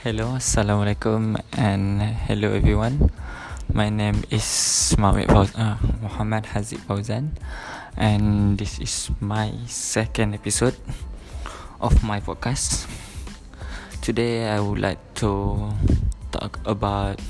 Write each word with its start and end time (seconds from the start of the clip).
Hello, 0.00 0.40
Assalamualaikum 0.40 1.36
and 1.60 2.00
hello 2.24 2.56
everyone. 2.56 3.12
My 3.68 3.92
name 3.92 4.24
is 4.32 4.48
uh, 4.96 5.76
Muhammad 6.00 6.48
Haziq 6.56 6.80
Fauzan 6.88 7.36
and 8.00 8.56
this 8.56 8.80
is 8.80 9.12
my 9.20 9.52
second 9.68 10.32
episode 10.32 10.72
of 11.84 12.00
my 12.00 12.16
podcast. 12.16 12.88
Today 14.00 14.48
I 14.48 14.64
would 14.64 14.80
like 14.80 15.04
to 15.20 15.68
talk 16.32 16.56
about 16.64 17.20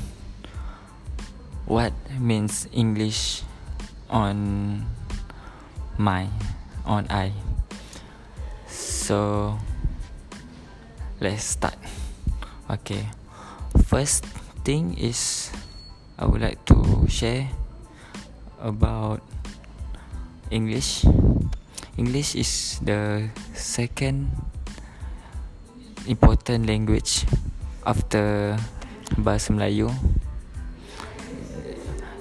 what 1.66 1.90
means 2.22 2.70
English 2.70 3.42
on 4.06 4.86
my 5.98 6.30
on 6.86 7.10
I. 7.10 7.34
So 8.70 9.58
let's 11.18 11.42
start. 11.42 11.74
Okay. 12.70 13.02
First 13.90 14.22
thing 14.62 14.94
is 14.94 15.50
I 16.14 16.22
would 16.22 16.38
like 16.38 16.62
to 16.70 16.78
share 17.10 17.50
about 18.62 19.26
English. 20.54 21.02
English 21.98 22.38
is 22.38 22.78
the 22.78 23.26
second 23.58 24.30
important 26.06 26.70
language 26.70 27.26
after 27.82 28.54
bahasa 29.18 29.50
Melayu. 29.50 29.90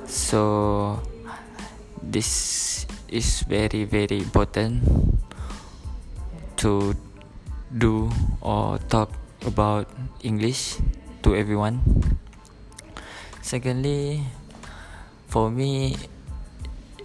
So 0.09 0.97
this 2.01 2.89
is 3.05 3.45
very 3.45 3.85
very 3.85 4.17
important 4.17 4.81
to 6.57 6.97
do 7.69 8.09
or 8.41 8.81
talk 8.89 9.13
about 9.45 9.87
English 10.23 10.77
to 11.23 11.35
everyone. 11.35 11.81
Secondly, 13.41 14.23
for 15.27 15.49
me, 15.49 15.95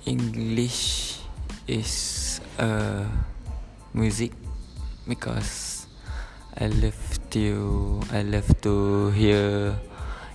English 0.04 1.20
is 1.66 2.40
a 2.58 3.06
music 3.96 4.32
because 5.08 5.86
I 6.56 6.68
love 6.68 7.00
to 7.32 8.00
I 8.12 8.22
love 8.22 8.46
to 8.62 9.08
hear 9.16 9.74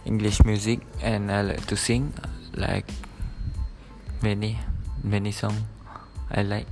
English 0.06 0.44
music 0.44 0.82
and 1.06 1.32
I 1.32 1.42
like 1.42 1.66
to 1.70 1.78
sing 1.78 2.14
like 2.58 2.90
many 4.26 4.58
many 5.04 5.32
song 5.32 5.56
I 6.34 6.42
like 6.42 6.68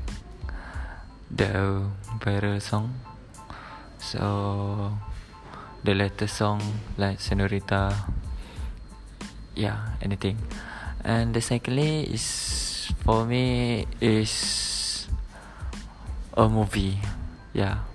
the 1.29 1.85
viral 2.19 2.61
song 2.61 2.97
so 4.01 4.91
the 5.87 5.95
latest 5.95 6.35
song 6.35 6.59
like 6.99 7.15
Senorita. 7.23 7.95
Yeah 9.55 9.95
anything. 10.03 10.35
And 11.07 11.31
the 11.31 11.39
secondly 11.39 12.03
is 12.11 12.91
for 13.07 13.23
me 13.23 13.87
is 14.03 15.07
a 16.35 16.43
movie. 16.51 16.99
Yeah. 17.55 17.87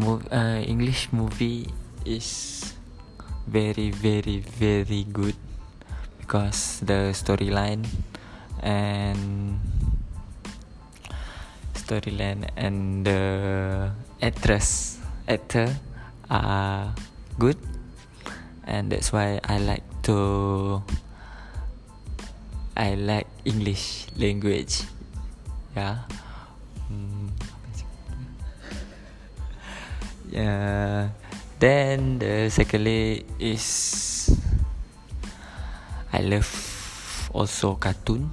Mo- 0.00 0.24
uh, 0.32 0.64
English 0.64 1.12
movie 1.12 1.68
is 2.08 2.72
very 3.44 3.92
very 3.92 4.40
very 4.40 5.04
good 5.04 5.36
because 6.24 6.80
the 6.80 7.12
storyline 7.12 7.84
and 8.64 9.60
storyline 11.76 12.48
and 12.56 13.04
the 13.04 13.92
actress 14.24 14.96
actor 15.28 15.68
are 16.30 16.94
good 17.38 17.56
and 18.64 18.88
that's 18.88 19.12
why 19.12 19.40
I 19.44 19.58
like 19.58 19.84
to 20.08 20.80
I 22.74 22.98
like 22.98 23.30
English 23.46 24.10
language. 24.18 24.82
Yeah. 25.78 26.10
Mm. 26.90 27.30
yeah. 30.34 31.14
Then 31.62 32.18
the 32.18 32.50
secondly 32.50 33.22
is 33.38 34.34
I 36.10 36.26
love 36.26 36.50
also 37.30 37.78
cartoon. 37.78 38.26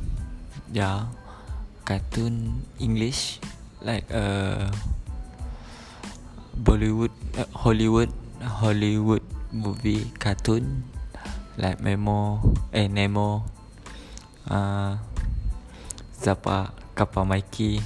Yeah. 0.73 1.05
Cartoon 1.85 2.66
English. 2.81 3.37
Like 3.81 4.09
uh 4.09 4.73
Bollywood, 6.56 7.12
uh, 7.38 7.47
Hollywood, 7.56 8.12
Hollywood 8.41 9.23
movie 9.51 10.12
cartoon 10.19 10.84
like 11.57 11.79
Memo, 11.79 12.41
eh 12.73 12.88
Nemo, 12.88 13.44
uh, 14.50 14.97
Zappa, 16.16 16.72
Kappa 16.95 17.25
Mikey, 17.25 17.81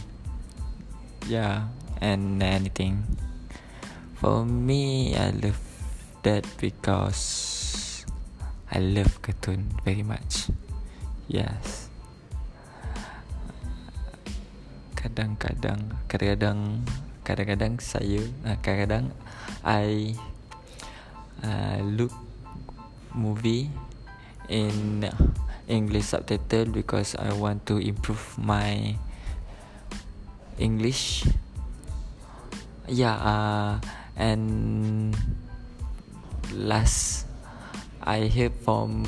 yeah, 1.27 1.67
and 2.01 2.41
anything. 2.41 3.03
For 4.15 4.45
me, 4.45 5.15
I 5.15 5.31
love 5.31 5.59
that 6.23 6.45
because 6.57 8.05
I 8.71 8.79
love 8.79 9.21
cartoon 9.21 9.69
very 9.83 10.03
much. 10.03 10.49
Yes. 11.27 11.89
Kadang-kadang, 14.97 16.01
kadang-kadang 16.09 16.81
kadang-kadang 17.25 17.81
saya 17.81 18.21
uh, 18.45 18.53
kadang-kadang 18.61 19.09
I 19.65 20.13
uh, 21.41 21.81
look 21.81 22.13
movie 23.17 23.73
in 24.45 25.09
English 25.65 26.13
subtitle 26.13 26.69
because 26.69 27.17
I 27.17 27.33
want 27.33 27.65
to 27.65 27.81
improve 27.81 28.21
my 28.37 28.93
English. 30.61 31.25
Yeah 32.85 33.17
uh, 33.17 33.81
and 34.13 35.17
last 36.53 37.25
I 38.05 38.29
heard 38.29 38.53
from 38.61 39.01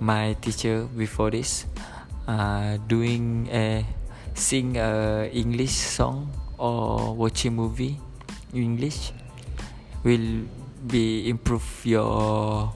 my 0.00 0.32
teacher 0.40 0.88
before 0.88 1.30
this 1.36 1.68
uh, 2.24 2.80
doing 2.88 3.52
a 3.52 3.84
sing 4.32 4.80
a 4.80 5.28
English 5.28 5.76
song 5.76 6.32
or 6.58 7.14
watching 7.14 7.54
movie 7.54 8.00
in 8.52 8.62
English 8.62 9.12
will 10.04 10.46
be 10.86 11.28
improve 11.28 11.64
your 11.84 12.72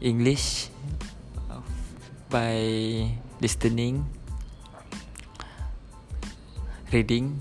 English 0.00 0.68
uh, 1.50 1.62
by 2.28 3.08
listening, 3.40 4.04
reading, 6.92 7.38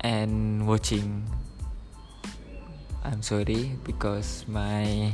and 0.00 0.66
watching. 0.68 1.24
I'm 3.02 3.22
sorry 3.22 3.78
because 3.84 4.44
my 4.46 5.10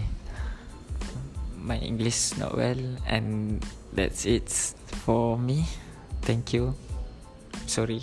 my 1.56 1.78
English 1.78 2.36
not 2.36 2.56
well, 2.56 2.80
and 3.06 3.62
that's 3.92 4.26
it 4.26 4.50
for 5.06 5.38
me. 5.38 5.64
Thank 6.22 6.52
you. 6.52 6.74
Sorry. 7.66 8.02